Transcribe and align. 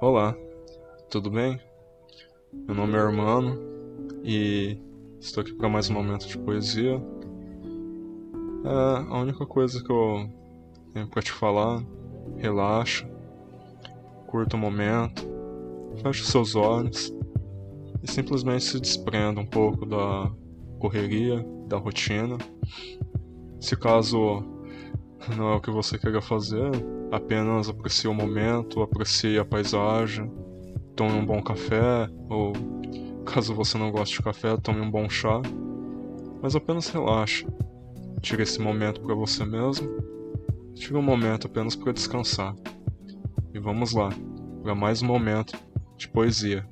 Olá, 0.00 0.34
tudo 1.10 1.30
bem? 1.30 1.60
Meu 2.50 2.74
nome 2.74 2.94
é 2.94 3.00
Hermano 3.00 3.60
e 4.24 4.78
estou 5.20 5.42
aqui 5.42 5.52
para 5.52 5.68
mais 5.68 5.90
um 5.90 5.92
momento 5.92 6.26
de 6.26 6.38
poesia. 6.38 6.94
É 8.64 9.12
a 9.12 9.20
única 9.20 9.44
coisa 9.44 9.84
que 9.84 9.92
eu 9.92 10.26
tenho 10.94 11.06
para 11.06 11.20
te 11.20 11.30
falar. 11.30 11.84
Relaxa, 12.38 13.06
curta 14.26 14.56
o 14.56 14.58
momento, 14.58 15.28
feche 16.02 16.24
seus 16.24 16.56
olhos 16.56 17.14
e 18.02 18.10
simplesmente 18.10 18.64
se 18.64 18.80
desprenda 18.80 19.38
um 19.38 19.46
pouco 19.46 19.84
da 19.84 20.32
correria, 20.78 21.44
da 21.68 21.76
rotina. 21.76 22.38
Se 23.60 23.76
caso 23.76 24.59
não 25.36 25.52
é 25.52 25.56
o 25.56 25.60
que 25.60 25.70
você 25.70 25.98
queira 25.98 26.20
fazer, 26.20 26.70
apenas 27.12 27.68
aprecie 27.68 28.08
o 28.08 28.14
momento, 28.14 28.82
aprecie 28.82 29.38
a 29.38 29.44
paisagem, 29.44 30.30
tome 30.96 31.12
um 31.12 31.24
bom 31.24 31.42
café, 31.42 32.08
ou 32.28 32.52
caso 33.24 33.54
você 33.54 33.78
não 33.78 33.90
goste 33.90 34.16
de 34.16 34.22
café, 34.22 34.56
tome 34.56 34.80
um 34.80 34.90
bom 34.90 35.08
chá. 35.08 35.40
Mas 36.42 36.56
apenas 36.56 36.88
relaxe. 36.88 37.46
Tire 38.22 38.42
esse 38.42 38.60
momento 38.60 39.00
para 39.00 39.14
você 39.14 39.44
mesmo. 39.44 39.88
Tire 40.74 40.96
um 40.96 41.02
momento 41.02 41.46
apenas 41.46 41.76
para 41.76 41.92
descansar. 41.92 42.54
E 43.52 43.58
vamos 43.58 43.92
lá, 43.92 44.10
para 44.62 44.74
mais 44.74 45.02
um 45.02 45.06
momento 45.06 45.58
de 45.96 46.08
poesia. 46.08 46.66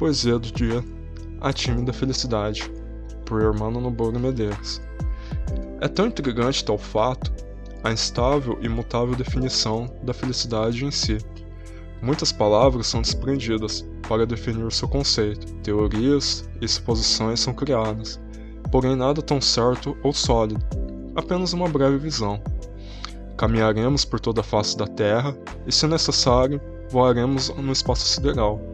Poesia 0.00 0.38
do 0.38 0.50
dia 0.50 0.82
A 1.42 1.52
Tímida 1.52 1.92
Felicidade, 1.92 2.72
por 3.26 3.42
Hermano 3.42 3.82
Nobouro 3.82 4.18
Medeiros. 4.18 4.80
É 5.78 5.88
tão 5.88 6.06
intrigante 6.06 6.64
tal 6.64 6.78
fato, 6.78 7.30
a 7.84 7.92
instável 7.92 8.58
e 8.62 8.68
mutável 8.68 9.14
definição 9.14 9.94
da 10.02 10.14
felicidade 10.14 10.86
em 10.86 10.90
si. 10.90 11.18
Muitas 12.00 12.32
palavras 12.32 12.86
são 12.86 13.02
desprendidas 13.02 13.84
para 14.08 14.24
definir 14.24 14.72
seu 14.72 14.88
conceito, 14.88 15.52
teorias 15.56 16.48
e 16.62 16.66
suposições 16.66 17.40
são 17.40 17.52
criadas, 17.52 18.18
porém 18.72 18.96
nada 18.96 19.20
tão 19.20 19.38
certo 19.38 19.94
ou 20.02 20.14
sólido, 20.14 20.64
apenas 21.14 21.52
uma 21.52 21.68
breve 21.68 21.98
visão. 21.98 22.42
Caminharemos 23.36 24.06
por 24.06 24.18
toda 24.18 24.40
a 24.40 24.44
face 24.44 24.78
da 24.78 24.86
Terra 24.86 25.36
e, 25.66 25.70
se 25.70 25.86
necessário, 25.86 26.58
voaremos 26.88 27.50
no 27.50 27.70
espaço 27.70 28.06
sideral 28.06 28.69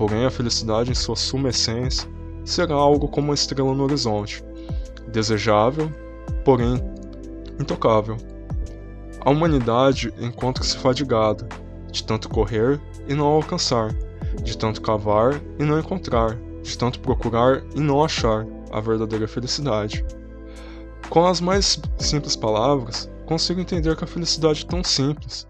Porém, 0.00 0.24
a 0.24 0.30
felicidade 0.30 0.90
em 0.90 0.94
sua 0.94 1.14
suma 1.14 1.50
essência 1.50 2.08
será 2.42 2.74
algo 2.74 3.06
como 3.06 3.26
uma 3.26 3.34
estrela 3.34 3.74
no 3.74 3.84
horizonte, 3.84 4.42
desejável, 5.08 5.92
porém 6.42 6.82
intocável. 7.60 8.16
A 9.20 9.28
humanidade 9.28 10.10
encontra-se 10.18 10.78
fadigada, 10.78 11.46
de 11.92 12.02
tanto 12.02 12.30
correr 12.30 12.80
e 13.06 13.14
não 13.14 13.26
alcançar, 13.26 13.94
de 14.42 14.56
tanto 14.56 14.80
cavar 14.80 15.38
e 15.58 15.64
não 15.64 15.78
encontrar, 15.78 16.34
de 16.62 16.78
tanto 16.78 16.98
procurar 17.00 17.62
e 17.76 17.80
não 17.80 18.02
achar 18.02 18.46
a 18.72 18.80
verdadeira 18.80 19.28
felicidade. 19.28 20.02
Com 21.10 21.26
as 21.26 21.42
mais 21.42 21.78
simples 21.98 22.36
palavras, 22.36 23.10
consigo 23.26 23.60
entender 23.60 23.94
que 23.94 24.04
a 24.04 24.06
felicidade 24.06 24.64
é 24.64 24.66
tão 24.66 24.82
simples, 24.82 25.46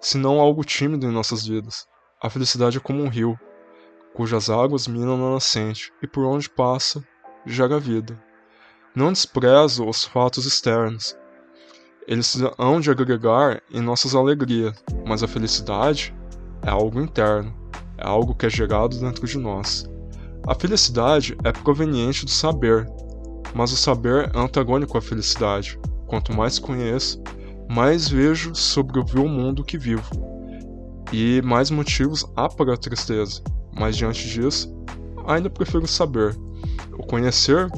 se 0.00 0.16
não 0.16 0.40
algo 0.40 0.64
tímido 0.64 1.04
em 1.04 1.12
nossas 1.12 1.46
vidas. 1.46 1.86
A 2.22 2.30
felicidade 2.30 2.78
é 2.78 2.80
como 2.80 3.02
um 3.02 3.08
rio, 3.08 3.38
cujas 4.14 4.48
águas 4.48 4.86
minam 4.86 5.18
na 5.18 5.34
nascente 5.34 5.92
e 6.00 6.06
por 6.06 6.24
onde 6.24 6.48
passa 6.48 7.04
gera 7.44 7.80
vida. 7.80 8.16
Não 8.94 9.12
desprezo 9.12 9.86
os 9.86 10.04
fatos 10.04 10.46
externos. 10.46 11.16
Eles 12.06 12.38
hão 12.56 12.80
de 12.80 12.90
agregar 12.90 13.60
em 13.72 13.80
nossas 13.80 14.14
alegrias, 14.14 14.72
mas 15.04 15.22
a 15.22 15.28
felicidade 15.28 16.14
é 16.62 16.70
algo 16.70 17.00
interno, 17.00 17.52
é 17.98 18.06
algo 18.06 18.34
que 18.34 18.46
é 18.46 18.50
gerado 18.50 18.98
dentro 18.98 19.26
de 19.26 19.36
nós. 19.36 19.84
A 20.46 20.54
felicidade 20.54 21.36
é 21.42 21.50
proveniente 21.50 22.24
do 22.24 22.30
saber, 22.30 22.86
mas 23.52 23.72
o 23.72 23.76
saber 23.76 24.30
é 24.32 24.38
antagônico 24.38 24.96
à 24.96 25.02
felicidade. 25.02 25.78
Quanto 26.06 26.32
mais 26.32 26.58
conheço, 26.58 27.20
mais 27.68 28.08
vejo 28.08 28.54
sobre 28.54 29.00
o 29.00 29.28
mundo 29.28 29.64
que 29.64 29.78
vivo, 29.78 30.08
e 31.12 31.42
mais 31.42 31.70
motivos 31.70 32.24
há 32.36 32.48
para 32.48 32.74
a 32.74 32.76
tristeza 32.76 33.42
mas 33.78 33.96
diante 33.96 34.28
disso, 34.28 34.74
ainda 35.26 35.50
prefiro 35.50 35.86
saber. 35.86 36.36
O 36.92 37.04
conhecer 37.04 37.68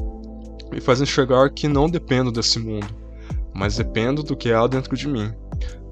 me 0.70 0.80
faz 0.80 1.00
enxergar 1.00 1.50
que 1.50 1.68
não 1.68 1.88
dependo 1.88 2.30
desse 2.30 2.58
mundo, 2.58 2.88
mas 3.54 3.76
dependo 3.76 4.22
do 4.22 4.36
que 4.36 4.52
há 4.52 4.66
dentro 4.66 4.96
de 4.96 5.08
mim. 5.08 5.32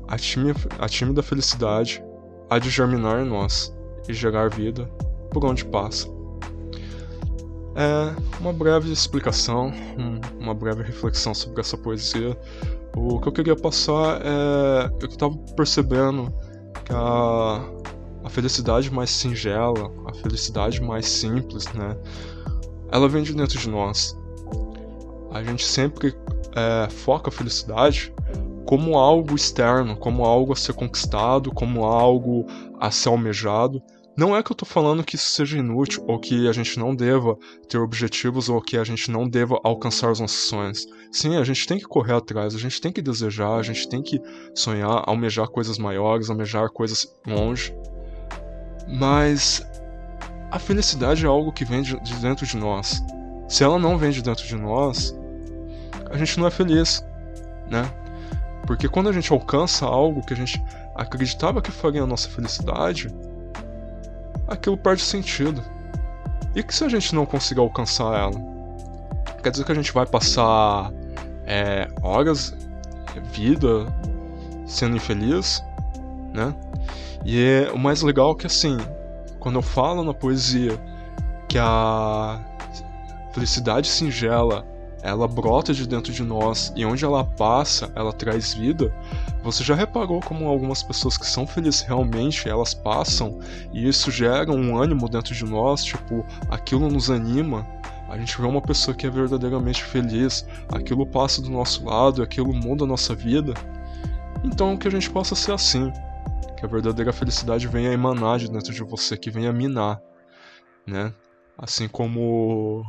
A 0.09 0.17
tímida, 0.17 0.61
a 0.79 0.89
tímida 0.89 1.23
felicidade 1.23 2.03
há 2.51 2.59
de 2.59 2.69
germinar 2.71 3.21
em 3.21 3.29
nós 3.29 3.75
e 4.09 4.13
gerar 4.13 4.51
vida 4.51 4.85
por 5.31 5.45
onde 5.45 5.65
passa. 5.65 6.09
É 7.77 8.15
uma 8.41 8.53
breve 8.53 8.93
explicação, 8.93 9.73
uma 10.39 10.55
breve 10.55 10.83
reflexão 10.83 11.35
sobre 11.35 11.61
essa 11.61 11.77
poesia. 11.77 12.39
O 12.97 13.19
que 13.19 13.29
eu 13.29 13.33
queria 13.33 13.57
passar 13.57 14.21
é. 14.23 14.91
Eu 15.01 15.09
estava 15.09 15.37
percebendo 15.57 16.33
que 16.85 16.93
a, 16.93 17.65
a 18.25 18.31
felicidade 18.31 18.91
mais 18.91 19.11
singela, 19.11 19.93
a 20.07 20.15
felicidade 20.15 20.81
mais 20.81 21.07
simples, 21.07 21.71
né? 21.75 21.97
Ela 22.91 23.09
vem 23.09 23.23
de 23.23 23.35
dentro 23.35 23.59
de 23.59 23.69
nós. 23.69 24.19
A 25.31 25.43
gente 25.43 25.65
sempre 25.65 26.15
é, 26.57 26.89
foca 26.89 27.29
a 27.29 27.33
felicidade 27.33 28.13
como 28.65 28.97
algo 28.97 29.35
externo, 29.35 29.97
como 29.97 30.25
algo 30.25 30.53
a 30.53 30.57
ser 30.57 30.73
conquistado, 30.73 31.53
como 31.53 31.85
algo 31.85 32.47
a 32.81 32.91
ser 32.91 33.11
almejado. 33.11 33.83
Não 34.17 34.35
é 34.35 34.43
que 34.43 34.53
eu 34.53 34.57
tô 34.57 34.65
falando 34.65 35.03
que 35.03 35.17
isso 35.17 35.29
seja 35.31 35.59
inútil, 35.59 36.05
ou 36.07 36.21
que 36.21 36.49
a 36.49 36.53
gente 36.53 36.79
não 36.79 36.95
deva 36.95 37.37
ter 37.69 37.79
objetivos, 37.79 38.49
ou 38.49 38.63
que 38.63 38.77
a 38.77 38.85
gente 38.85 39.11
não 39.11 39.29
deva 39.29 39.61
alcançar 39.65 40.11
os 40.11 40.21
nossos 40.21 40.49
sonhos. 40.49 40.87
Sim, 41.11 41.37
a 41.37 41.43
gente 41.43 41.67
tem 41.67 41.79
que 41.79 41.85
correr 41.85 42.15
atrás, 42.15 42.55
a 42.55 42.59
gente 42.59 42.81
tem 42.81 42.93
que 42.93 43.03
desejar, 43.03 43.57
a 43.57 43.63
gente 43.63 43.89
tem 43.89 44.01
que 44.01 44.21
sonhar, 44.55 45.03
almejar 45.05 45.49
coisas 45.49 45.79
maiores, 45.79 46.31
almejar 46.31 46.71
coisas 46.71 47.13
longe. 47.27 47.75
Mas 48.87 49.67
a 50.51 50.59
felicidade 50.59 51.25
é 51.25 51.29
algo 51.29 51.53
que 51.53 51.65
vem 51.65 51.83
de, 51.83 51.97
dentro 52.21 52.47
de 52.47 52.57
nós. 52.57 53.03
Se 53.49 53.65
ela 53.65 53.79
não 53.79 53.99
vem 53.99 54.11
de 54.11 54.23
dentro 54.23 54.47
de 54.47 54.57
nós, 54.57 55.15
a 56.11 56.17
gente 56.17 56.39
não 56.39 56.47
é 56.47 56.51
feliz, 56.51 57.05
né? 57.69 57.91
Porque 58.67 58.89
quando 58.89 59.09
a 59.09 59.13
gente 59.13 59.33
alcança 59.33 59.85
algo 59.85 60.25
que 60.25 60.33
a 60.33 60.37
gente 60.37 60.63
acreditava 60.95 61.61
que 61.61 61.71
faria 61.71 62.03
a 62.03 62.07
nossa 62.07 62.29
felicidade, 62.29 63.09
aquilo 64.49 64.77
perde 64.77 65.03
sentido. 65.03 65.63
E 66.55 66.63
que 66.63 66.75
se 66.75 66.85
a 66.85 66.89
gente 66.89 67.15
não 67.15 67.27
conseguir 67.27 67.61
alcançar 67.61 68.17
ela? 68.17 68.41
Quer 69.43 69.51
dizer 69.51 69.65
que 69.65 69.73
a 69.73 69.75
gente 69.75 69.93
vai 69.93 70.07
passar 70.07 70.91
é, 71.47 71.89
horas, 72.01 72.57
vida, 73.33 73.87
sendo 74.67 74.97
infeliz, 74.97 75.63
né? 76.35 76.55
E 77.25 77.41
é, 77.43 77.71
o 77.73 77.79
mais 77.79 78.03
legal 78.03 78.33
é 78.33 78.35
que 78.35 78.47
assim, 78.47 78.77
quando 79.39 79.55
eu 79.57 79.63
falo 79.63 80.03
na 80.03 80.13
poesia 80.13 80.79
que 81.49 81.57
a 81.59 82.41
felicidade 83.33 83.89
singela 83.89 84.67
ela 85.05 85.29
brota 85.29 85.75
de 85.75 85.87
dentro 85.87 86.11
de 86.11 86.23
nós 86.23 86.73
e 86.75 86.83
onde 86.83 87.05
ela 87.05 87.23
passa, 87.23 87.93
ela 87.95 88.11
traz 88.11 88.55
vida. 88.55 88.91
Você 89.43 89.63
já 89.63 89.75
reparou 89.75 90.19
como 90.21 90.49
algumas 90.49 90.83
pessoas 90.83 91.19
que 91.19 91.27
são 91.27 91.47
felizes 91.47 91.83
realmente, 91.83 92.49
elas 92.49 92.73
passam 92.73 93.39
e 93.71 93.87
isso 93.87 94.11
gera 94.11 94.51
um 94.51 94.79
ânimo 94.81 95.07
dentro 95.07 95.35
de 95.35 95.45
nós, 95.45 95.85
tipo, 95.85 96.25
aquilo 96.49 96.89
nos 96.89 97.11
anima. 97.11 97.67
A 98.09 98.17
gente 98.17 98.41
vê 98.41 98.47
uma 98.47 98.63
pessoa 98.63 98.95
que 98.95 99.07
é 99.07 99.11
verdadeiramente 99.11 99.85
feliz, 99.85 100.47
aquilo 100.73 101.05
passa 101.05 101.43
do 101.43 101.51
nosso 101.51 101.85
lado, 101.85 102.23
aquilo 102.23 102.55
muda 102.55 102.85
a 102.85 102.87
nossa 102.87 103.15
vida. 103.15 103.53
Então 104.43 104.75
que 104.75 104.89
a 104.89 104.91
gente 104.91 105.11
possa 105.11 105.35
ser 105.35 105.53
assim 105.53 105.93
que 106.65 106.67
a 106.67 106.69
verdadeira 106.69 107.13
felicidade 107.13 107.69
venha 107.69 107.93
emanar 107.93 108.39
de 108.39 108.51
dentro 108.51 108.73
de 108.73 108.83
você, 108.83 109.19
que 109.19 109.31
venha 109.31 109.53
minar, 109.53 110.01
né? 110.87 111.13
Assim 111.59 111.87
como 111.87 112.83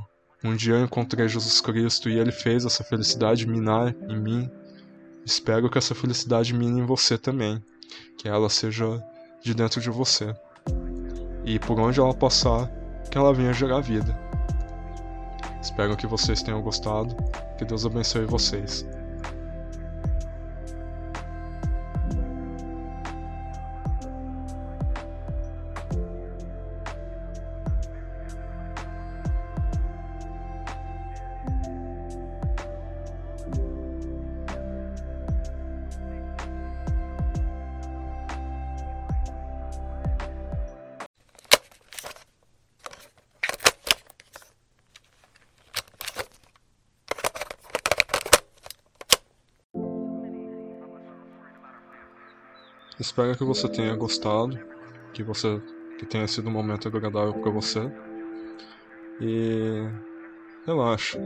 um 0.43 0.55
dia 0.55 0.75
eu 0.75 0.85
encontrei 0.85 1.27
Jesus 1.27 1.59
Cristo 1.59 2.09
e 2.09 2.17
ele 2.17 2.31
fez 2.31 2.65
essa 2.65 2.83
felicidade 2.83 3.45
minar 3.45 3.93
em 4.07 4.17
mim, 4.17 4.49
espero 5.25 5.69
que 5.69 5.77
essa 5.77 5.93
felicidade 5.93 6.53
mine 6.53 6.79
em 6.79 6.85
você 6.85 7.17
também, 7.17 7.61
que 8.17 8.29
ela 8.29 8.49
seja 8.49 9.03
de 9.43 9.53
dentro 9.53 9.81
de 9.81 9.89
você. 9.89 10.33
E 11.43 11.59
por 11.59 11.77
onde 11.79 11.99
ela 11.99 12.13
passar, 12.13 12.71
que 13.11 13.17
ela 13.17 13.33
venha 13.33 13.53
gerar 13.53 13.81
vida. 13.81 14.17
Espero 15.61 15.97
que 15.97 16.07
vocês 16.07 16.41
tenham 16.41 16.61
gostado. 16.61 17.15
Que 17.57 17.65
Deus 17.65 17.85
abençoe 17.85 18.25
vocês. 18.25 18.85
Espero 52.99 53.37
que 53.37 53.43
você 53.43 53.67
tenha 53.67 53.95
gostado, 53.95 54.57
que 55.13 55.21
você 55.21 55.61
que 55.97 56.05
tenha 56.05 56.27
sido 56.27 56.49
um 56.49 56.51
momento 56.51 56.87
agradável 56.87 57.33
para 57.33 57.51
você. 57.51 57.91
E 59.19 59.87
relaxa. 60.65 61.19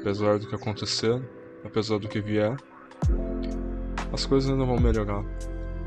Apesar 0.00 0.38
do 0.38 0.46
que 0.46 0.54
acontecer, 0.54 1.20
apesar 1.64 1.98
do 1.98 2.08
que 2.08 2.20
vier, 2.20 2.56
as 4.12 4.26
coisas 4.26 4.50
ainda 4.50 4.64
vão 4.64 4.78
melhorar. 4.78 5.24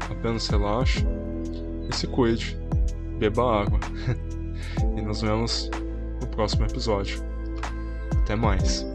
Apenas 0.10 0.48
relaxe 0.48 1.06
e 1.90 1.96
se 1.96 2.08
cuide. 2.08 2.58
Beba 3.18 3.62
água. 3.62 3.80
e 4.98 5.02
nos 5.02 5.22
vemos 5.22 5.70
no 6.22 6.28
próximo 6.28 6.66
episódio. 6.66 7.22
Até 8.24 8.36
mais. 8.36 8.89